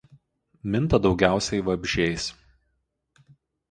[0.71, 2.25] Minta daugiausiai vabzdžiais.